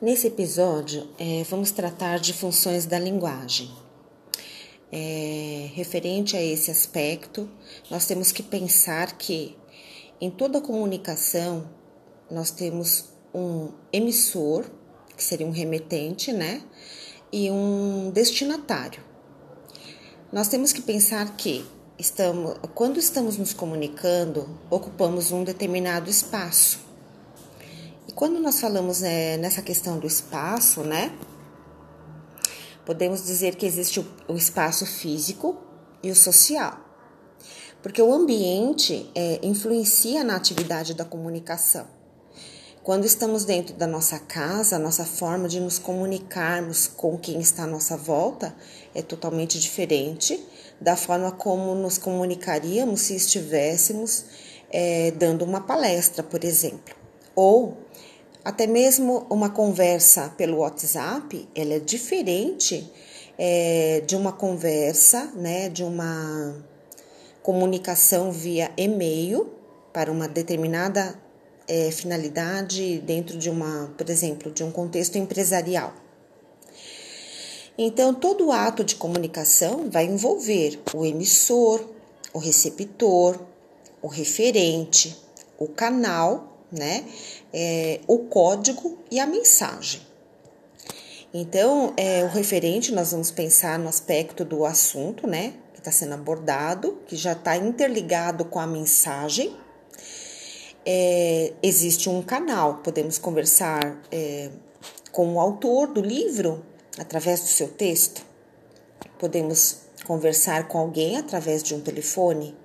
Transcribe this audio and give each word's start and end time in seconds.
Nesse 0.00 0.28
episódio, 0.28 1.08
é, 1.18 1.42
vamos 1.50 1.72
tratar 1.72 2.20
de 2.20 2.32
funções 2.32 2.86
da 2.86 3.00
linguagem. 3.00 3.68
É, 4.92 5.70
referente 5.74 6.36
a 6.36 6.42
esse 6.42 6.70
aspecto, 6.70 7.50
nós 7.90 8.06
temos 8.06 8.30
que 8.30 8.40
pensar 8.40 9.18
que 9.18 9.58
em 10.20 10.30
toda 10.30 10.60
comunicação 10.60 11.68
nós 12.30 12.52
temos 12.52 13.06
um 13.34 13.72
emissor, 13.92 14.66
que 15.16 15.24
seria 15.24 15.44
um 15.44 15.50
remetente, 15.50 16.32
né? 16.32 16.62
E 17.32 17.50
um 17.50 18.12
destinatário. 18.12 19.02
Nós 20.32 20.46
temos 20.46 20.72
que 20.72 20.80
pensar 20.80 21.36
que 21.36 21.66
estamos, 21.98 22.56
quando 22.72 23.00
estamos 23.00 23.36
nos 23.36 23.52
comunicando, 23.52 24.48
ocupamos 24.70 25.32
um 25.32 25.42
determinado 25.42 26.08
espaço 26.08 26.87
quando 28.12 28.40
nós 28.40 28.60
falamos 28.60 29.02
é, 29.02 29.36
nessa 29.36 29.62
questão 29.62 29.98
do 29.98 30.06
espaço, 30.06 30.82
né? 30.82 31.12
Podemos 32.84 33.24
dizer 33.24 33.56
que 33.56 33.66
existe 33.66 34.00
o, 34.00 34.06
o 34.28 34.34
espaço 34.34 34.86
físico 34.86 35.56
e 36.02 36.10
o 36.10 36.14
social. 36.14 36.78
Porque 37.82 38.02
o 38.02 38.12
ambiente 38.12 39.10
é, 39.14 39.38
influencia 39.42 40.24
na 40.24 40.36
atividade 40.36 40.94
da 40.94 41.04
comunicação. 41.04 41.86
Quando 42.82 43.04
estamos 43.04 43.44
dentro 43.44 43.74
da 43.74 43.86
nossa 43.86 44.18
casa, 44.18 44.76
a 44.76 44.78
nossa 44.78 45.04
forma 45.04 45.46
de 45.46 45.60
nos 45.60 45.78
comunicarmos 45.78 46.86
com 46.86 47.18
quem 47.18 47.38
está 47.38 47.64
à 47.64 47.66
nossa 47.66 47.98
volta 47.98 48.56
é 48.94 49.02
totalmente 49.02 49.60
diferente 49.60 50.42
da 50.80 50.96
forma 50.96 51.30
como 51.30 51.74
nos 51.74 51.98
comunicaríamos 51.98 53.02
se 53.02 53.14
estivéssemos 53.14 54.24
é, 54.70 55.10
dando 55.10 55.44
uma 55.44 55.60
palestra, 55.60 56.22
por 56.22 56.44
exemplo, 56.44 56.94
ou 57.34 57.76
até 58.44 58.66
mesmo 58.66 59.26
uma 59.28 59.50
conversa 59.50 60.32
pelo 60.36 60.58
WhatsApp, 60.58 61.48
ela 61.54 61.74
é 61.74 61.78
diferente 61.78 62.90
é, 63.38 64.02
de 64.06 64.16
uma 64.16 64.32
conversa, 64.32 65.32
né, 65.34 65.68
de 65.68 65.84
uma 65.84 66.56
comunicação 67.42 68.32
via 68.32 68.70
e-mail 68.76 69.50
para 69.92 70.10
uma 70.10 70.28
determinada 70.28 71.18
é, 71.66 71.90
finalidade 71.90 72.98
dentro 73.00 73.38
de 73.38 73.50
uma, 73.50 73.92
por 73.96 74.08
exemplo, 74.08 74.50
de 74.50 74.64
um 74.64 74.70
contexto 74.70 75.16
empresarial. 75.16 75.94
Então, 77.76 78.12
todo 78.12 78.50
ato 78.50 78.82
de 78.82 78.96
comunicação 78.96 79.88
vai 79.88 80.04
envolver 80.04 80.80
o 80.92 81.06
emissor, 81.06 81.88
o 82.32 82.38
receptor, 82.38 83.40
o 84.02 84.08
referente, 84.08 85.16
o 85.56 85.68
canal 85.68 86.57
né? 86.70 87.04
É, 87.52 88.00
o 88.06 88.18
código 88.20 88.98
e 89.10 89.18
a 89.18 89.26
mensagem. 89.26 90.00
Então, 91.32 91.92
é, 91.96 92.24
o 92.24 92.28
referente, 92.28 92.92
nós 92.92 93.12
vamos 93.12 93.30
pensar 93.30 93.78
no 93.78 93.88
aspecto 93.88 94.44
do 94.44 94.64
assunto, 94.64 95.26
né? 95.26 95.54
Que 95.74 95.80
está 95.80 95.92
sendo 95.92 96.14
abordado, 96.14 96.98
que 97.06 97.16
já 97.16 97.32
está 97.32 97.56
interligado 97.56 98.44
com 98.46 98.58
a 98.58 98.66
mensagem. 98.66 99.54
É, 100.86 101.52
existe 101.62 102.08
um 102.08 102.22
canal, 102.22 102.78
podemos 102.78 103.18
conversar 103.18 104.00
é, 104.10 104.50
com 105.12 105.34
o 105.34 105.40
autor 105.40 105.88
do 105.88 106.00
livro 106.00 106.64
através 106.98 107.40
do 107.40 107.46
seu 107.46 107.68
texto, 107.68 108.24
podemos 109.18 109.80
conversar 110.06 110.66
com 110.66 110.78
alguém 110.78 111.16
através 111.16 111.62
de 111.62 111.74
um 111.74 111.80
telefone. 111.80 112.56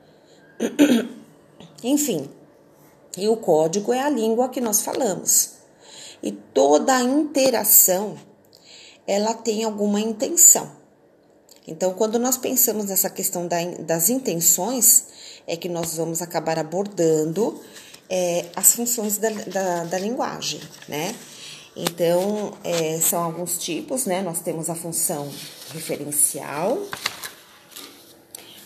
Enfim, 1.84 2.30
e 3.18 3.28
o 3.28 3.38
código 3.38 3.94
é 3.94 4.02
a 4.02 4.10
língua 4.10 4.50
que 4.50 4.62
nós 4.62 4.82
falamos. 4.82 5.52
E 6.22 6.32
toda 6.32 7.02
interação, 7.02 8.18
ela 9.06 9.34
tem 9.34 9.64
alguma 9.64 10.00
intenção. 10.00 10.72
Então, 11.68 11.94
quando 11.94 12.20
nós 12.20 12.38
pensamos 12.38 12.86
nessa 12.86 13.10
questão 13.10 13.48
da, 13.48 13.64
das 13.80 14.10
intenções, 14.10 15.06
é 15.48 15.56
que 15.56 15.70
nós 15.70 15.98
vamos 15.98 16.22
acabar 16.22 16.58
abordando 16.58 17.62
é, 18.10 18.46
as 18.56 18.74
funções 18.74 19.18
da, 19.18 19.30
da, 19.30 19.84
da, 19.86 19.98
linguagem, 20.00 20.62
né? 20.88 21.16
Então, 21.76 22.54
é, 22.64 23.00
são 23.00 23.24
alguns 23.24 23.58
tipos, 23.58 24.06
né? 24.06 24.22
Nós 24.22 24.40
temos 24.42 24.70
a 24.70 24.76
função 24.76 25.30
referencial, 25.74 26.78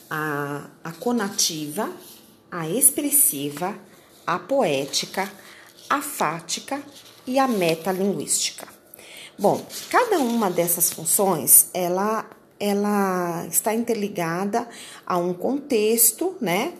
a, 0.09 0.69
a 0.83 0.91
conativa, 0.93 1.91
a 2.51 2.67
expressiva, 2.67 3.75
a 4.27 4.37
poética, 4.37 5.31
a 5.89 6.01
fática 6.01 6.83
e 7.25 7.39
a 7.39 7.47
metalinguística. 7.47 8.67
Bom, 9.39 9.65
cada 9.89 10.19
uma 10.19 10.49
dessas 10.49 10.91
funções, 10.91 11.69
ela, 11.73 12.29
ela 12.59 13.45
está 13.47 13.73
interligada 13.73 14.67
a 15.05 15.17
um 15.17 15.33
contexto, 15.33 16.35
né? 16.41 16.73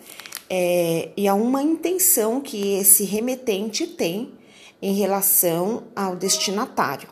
É, 0.50 1.10
e 1.16 1.28
a 1.28 1.34
uma 1.34 1.62
intenção 1.62 2.42
que 2.42 2.74
esse 2.76 3.04
remetente 3.04 3.86
tem 3.86 4.34
em 4.82 4.94
relação 4.94 5.84
ao 5.96 6.16
destinatário. 6.16 7.10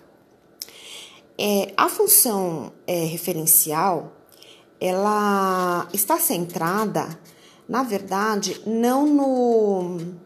É, 1.38 1.74
a 1.75 1.90
função 1.90 2.72
é, 2.88 3.03
referencial, 3.06 4.13
ela 4.79 5.88
está 5.94 6.18
centrada, 6.18 7.19
na 7.68 7.84
verdade, 7.84 8.62
não 8.66 9.06
no 9.06 10.25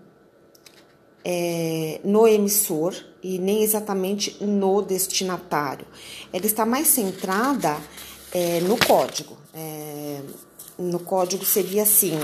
é, 1.24 2.00
no 2.04 2.28
emissor 2.28 2.96
e 3.22 3.38
nem 3.38 3.64
exatamente 3.64 4.44
no 4.44 4.82
destinatário. 4.82 5.86
Ela 6.32 6.46
está 6.46 6.66
mais 6.66 6.88
centrada 6.88 7.78
é, 8.32 8.60
no 8.62 8.78
código. 8.78 9.38
É, 9.54 10.22
no 10.78 11.00
código 11.00 11.44
seria 11.46 11.84
assim, 11.84 12.18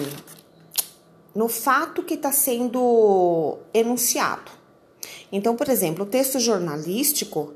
no 1.36 1.50
fato 1.50 2.04
que 2.04 2.14
está 2.14 2.32
sendo 2.32 3.58
enunciado. 3.74 4.52
Então, 5.32 5.56
por 5.56 5.68
exemplo, 5.68 6.06
o 6.06 6.08
texto 6.08 6.40
jornalístico, 6.40 7.54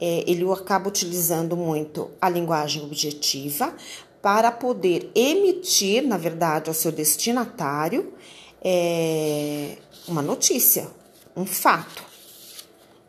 é, 0.00 0.24
ele 0.26 0.50
acaba 0.50 0.88
utilizando 0.88 1.56
muito 1.56 2.10
a 2.20 2.30
linguagem 2.30 2.82
objetiva 2.82 3.74
para 4.22 4.50
poder 4.50 5.10
emitir, 5.14 6.06
na 6.06 6.16
verdade, 6.16 6.70
ao 6.70 6.74
seu 6.74 6.90
destinatário 6.90 8.14
é, 8.62 9.76
uma 10.10 10.22
notícia, 10.22 10.88
um 11.36 11.46
fato. 11.46 12.04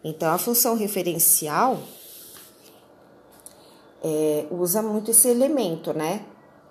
Então, 0.04 0.32
a 0.32 0.38
função 0.38 0.76
referencial 0.76 1.80
é, 4.04 4.46
usa 4.52 4.82
muito 4.82 5.12
esse 5.12 5.28
elemento, 5.28 5.94
né? 5.94 6.26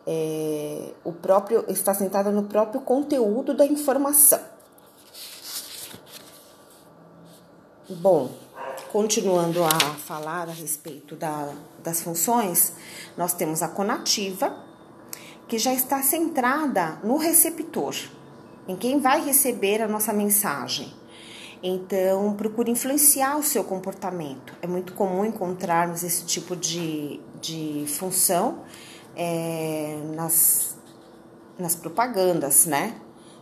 É, 0.07 0.93
o 1.05 1.13
próprio 1.13 1.65
está 1.69 1.93
sentada 1.93 2.31
no 2.31 2.45
próprio 2.45 2.81
conteúdo 2.81 3.55
da 3.55 3.67
informação. 3.67 4.41
Bom, 7.89 8.31
continuando 8.93 9.65
a 9.65 9.79
falar 9.97 10.49
a 10.49 10.53
respeito 10.53 11.17
da, 11.17 11.53
das 11.83 12.01
funções, 12.03 12.73
nós 13.17 13.33
temos 13.35 13.63
a 13.63 13.69
conativa, 13.69 14.57
que 15.47 15.59
já 15.59 15.75
está 15.75 16.03
centrada 16.03 17.01
no 17.03 17.17
receptor 17.17 17.95
em 18.69 18.77
quem 18.77 19.01
vai 19.01 19.25
receber 19.25 19.83
a 19.83 19.89
nossa 19.89 20.13
mensagem. 20.13 20.93
Então, 21.63 22.33
procure 22.35 22.71
influenciar 22.71 23.37
o 23.37 23.43
seu 23.43 23.63
comportamento. 23.63 24.55
É 24.63 24.67
muito 24.67 24.95
comum 24.95 25.25
encontrarmos 25.25 26.03
esse 26.03 26.25
tipo 26.25 26.57
de, 26.57 27.21
de 27.41 27.85
função 27.87 28.61
é, 29.15 30.01
nas, 30.15 30.77
nas 31.59 31.75
propagandas, 31.75 32.65
né? 32.65 32.97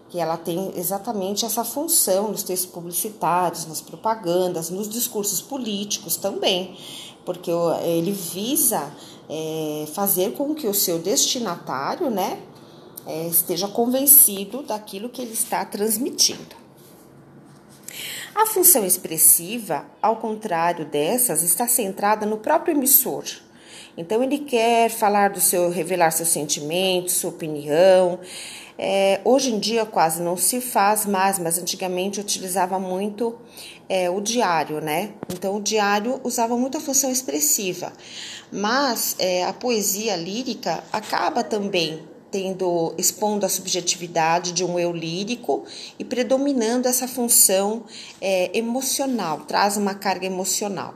Que 0.09 0.19
ela 0.19 0.37
tem 0.37 0.73
exatamente 0.77 1.45
essa 1.45 1.63
função 1.63 2.29
nos 2.29 2.43
textos 2.43 2.71
publicitários, 2.71 3.67
nas 3.67 3.81
propagandas, 3.81 4.71
nos 4.71 4.89
discursos 4.89 5.41
políticos 5.41 6.17
também, 6.17 6.77
porque 7.25 7.51
ele 7.85 8.11
visa 8.11 8.91
é, 9.29 9.87
fazer 9.93 10.33
com 10.33 10.55
que 10.55 10.67
o 10.67 10.75
seu 10.75 10.99
destinatário, 10.99 12.11
né, 12.11 12.41
é, 13.07 13.27
esteja 13.27 13.69
convencido 13.69 14.63
daquilo 14.63 15.09
que 15.09 15.23
ele 15.23 15.33
está 15.33 15.65
transmitindo. 15.65 16.57
A 18.35 18.47
função 18.47 18.85
expressiva, 18.85 19.85
ao 20.01 20.17
contrário 20.17 20.85
dessas, 20.85 21.43
está 21.43 21.67
centrada 21.67 22.25
no 22.25 22.39
próprio 22.39 22.73
emissor. 22.73 23.25
Então 23.97 24.23
ele 24.23 24.39
quer 24.39 24.89
falar 24.91 25.31
do 25.31 25.41
seu, 25.41 25.71
revelar 25.71 26.13
seus 26.13 26.29
sentimentos, 26.29 27.15
sua 27.15 27.31
opinião. 27.31 28.21
É, 28.79 29.21
hoje 29.25 29.53
em 29.53 29.59
dia 29.59 29.85
quase 29.85 30.23
não 30.23 30.37
se 30.37 30.61
faz 30.61 31.05
mais, 31.05 31.37
mas 31.37 31.59
antigamente 31.59 32.21
utilizava 32.21 32.79
muito 32.79 33.37
é, 33.89 34.09
o 34.09 34.21
diário, 34.21 34.81
né? 34.81 35.15
Então 35.33 35.57
o 35.57 35.61
diário 35.61 36.21
usava 36.23 36.57
muito 36.57 36.79
a 36.79 36.81
função 36.81 37.11
expressiva, 37.11 37.93
mas 38.53 39.17
é, 39.19 39.45
a 39.45 39.53
poesia 39.53 40.15
lírica 40.15 40.85
acaba 40.93 41.43
também 41.43 42.07
tendo 42.31 42.95
expondo 42.99 43.47
a 43.47 43.49
subjetividade 43.49 44.53
de 44.53 44.65
um 44.65 44.79
eu 44.79 44.93
lírico 44.93 45.65
e 45.99 46.05
predominando 46.05 46.87
essa 46.87 47.09
função 47.09 47.85
é, 48.21 48.57
emocional, 48.57 49.41
traz 49.41 49.77
uma 49.77 49.95
carga 49.95 50.27
emocional. 50.27 50.95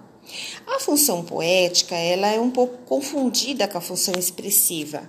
A 0.67 0.81
função 0.81 1.25
poética 1.25 1.95
ela 1.95 2.29
é 2.29 2.41
um 2.41 2.51
pouco 2.51 2.79
confundida 2.87 3.67
com 3.69 3.79
a 3.79 3.81
função 3.81 4.15
expressiva, 4.17 5.09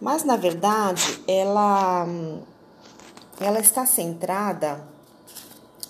mas 0.00 0.22
na 0.22 0.36
verdade 0.36 1.20
ela, 1.26 2.06
ela 3.40 3.60
está 3.60 3.86
centrada 3.86 4.86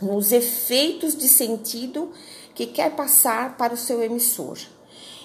nos 0.00 0.32
efeitos 0.32 1.16
de 1.16 1.28
sentido 1.28 2.12
que 2.54 2.66
quer 2.66 2.94
passar 2.94 3.56
para 3.56 3.74
o 3.74 3.76
seu 3.76 4.02
emissor. 4.02 4.58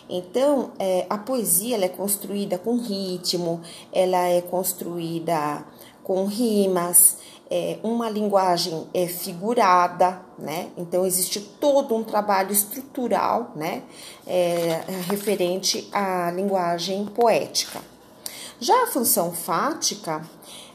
Então, 0.10 0.72
é, 0.78 1.06
a 1.10 1.18
poesia 1.18 1.75
ela 1.75 1.86
é 1.86 1.90
construída 1.90 2.57
com 2.57 2.78
ritmo, 2.78 3.62
ela 3.92 4.28
é 4.28 4.42
construída 4.42 5.66
com 6.04 6.25
rimas, 6.25 7.18
é, 7.50 7.78
uma 7.84 8.10
linguagem 8.10 8.88
é 8.94 9.07
figurada, 9.07 10.22
né? 10.38 10.69
Então 10.78 11.06
existe 11.06 11.40
todo 11.40 11.96
um 11.96 12.04
trabalho 12.04 12.52
estrutural, 12.52 13.52
né? 13.56 13.84
É, 14.25 14.84
referente 15.07 15.88
à 15.92 16.31
linguagem 16.31 17.06
poética. 17.06 17.81
Já 18.60 18.84
a 18.84 18.88
função 18.88 19.31
fática, 19.31 20.28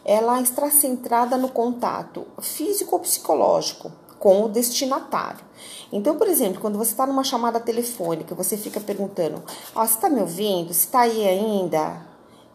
ela 0.04 0.40
está 0.40 0.70
centrada 0.70 1.36
no 1.36 1.48
contato 1.48 2.26
físico-psicológico 2.40 3.90
com 4.20 4.44
o 4.44 4.48
destinatário. 4.48 5.40
Então, 5.90 6.16
por 6.16 6.28
exemplo, 6.28 6.60
quando 6.60 6.78
você 6.78 6.92
está 6.92 7.04
numa 7.06 7.24
chamada 7.24 7.58
telefônica, 7.58 8.34
você 8.34 8.56
fica 8.56 8.78
perguntando: 8.78 9.42
Ó, 9.74 9.82
oh, 9.82 9.86
você 9.86 9.94
está 9.94 10.08
me 10.08 10.20
ouvindo? 10.20 10.72
Você 10.72 10.84
está 10.84 11.00
aí 11.00 11.26
ainda? 11.26 12.06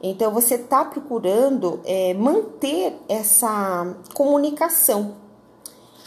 Então, 0.01 0.31
você 0.31 0.55
está 0.55 0.85
procurando 0.85 1.81
é, 1.83 2.13
manter 2.13 2.95
essa 3.09 3.95
comunicação. 4.13 5.15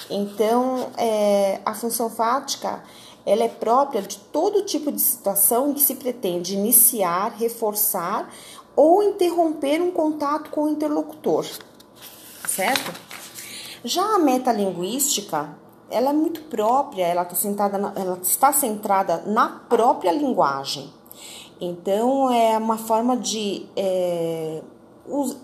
Então, 0.09 0.91
é, 0.97 1.61
a 1.67 1.75
função 1.75 2.09
fática 2.09 2.83
ela 3.27 3.45
é 3.45 3.49
própria 3.49 4.01
de 4.01 4.17
todo 4.17 4.63
tipo 4.63 4.91
de 4.91 5.03
situação 5.03 5.71
em 5.71 5.75
que 5.75 5.83
se 5.83 5.97
pretende 5.97 6.55
iniciar, 6.55 7.35
reforçar 7.37 8.33
ou 8.75 9.03
interromper 9.03 9.83
um 9.83 9.91
contato 9.91 10.49
com 10.51 10.63
o 10.63 10.69
interlocutor, 10.69 11.45
certo? 12.49 13.08
Já 13.85 14.17
a 14.17 14.19
metalinguística, 14.19 15.57
ela 15.91 16.11
é 16.11 16.13
muito 16.13 16.43
própria, 16.43 17.07
ela 17.07 17.23
está, 17.23 17.35
sentada 17.35 17.79
na, 17.79 17.93
ela 17.95 18.19
está 18.23 18.53
centrada 18.53 19.23
na 19.27 19.49
própria 19.69 20.13
linguagem. 20.13 20.93
Então, 21.61 22.31
é 22.31 22.57
uma 22.57 22.77
forma 22.77 23.17
de 23.17 23.67
é, 23.75 24.63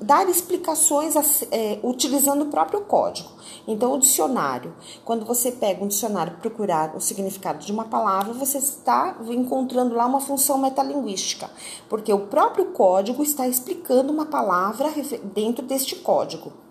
dar 0.01 0.29
explicações 0.29 1.17
é, 1.51 1.79
utilizando 1.83 2.43
o 2.43 2.47
próprio 2.47 2.83
código. 2.83 3.31
Então, 3.67 3.95
o 3.95 3.99
dicionário, 3.99 4.75
quando 5.05 5.25
você 5.25 5.51
pega 5.51 5.83
um 5.83 5.89
dicionário 5.89 6.37
procurar 6.37 6.95
o 6.95 7.01
significado 7.01 7.65
de 7.65 7.73
uma 7.73 7.87
palavra, 7.87 8.35
você 8.35 8.59
está 8.59 9.17
encontrando 9.29 9.95
lá 9.95 10.07
uma 10.07 10.21
função 10.21 10.59
metalinguística, 10.59 11.51
porque 11.89 12.13
o 12.13 12.27
próprio 12.27 12.67
código 12.67 13.23
está 13.23 13.49
explicando 13.49 14.13
uma 14.13 14.27
palavra 14.27 14.93
dentro 15.35 15.65
deste 15.65 15.97
código. 15.97 16.64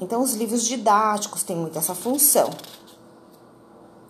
Então, 0.00 0.22
os 0.22 0.34
livros 0.34 0.64
didáticos 0.64 1.42
têm 1.42 1.54
muito 1.54 1.78
essa 1.78 1.94
função. 1.94 2.50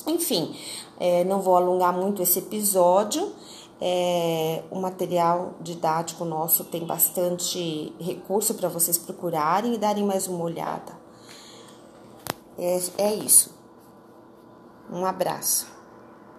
Enfim, 0.07 0.57
é, 0.99 1.25
não 1.25 1.41
vou 1.41 1.57
alongar 1.57 1.93
muito 1.93 2.23
esse 2.23 2.39
episódio. 2.39 3.33
É, 3.81 4.63
o 4.71 4.79
material 4.79 5.55
didático 5.61 6.25
nosso 6.25 6.65
tem 6.65 6.87
bastante 6.87 7.95
recurso 7.99 8.55
para 8.55 8.69
vocês 8.69 8.97
procurarem 8.97 9.75
e 9.75 9.79
darem 9.79 10.05
mais 10.05 10.29
uma 10.29 10.45
olhada. 10.45 10.99
É, 12.59 12.81
é 12.99 13.15
isso. 13.15 13.55
Um 14.93 15.05
abraço. 15.05 15.80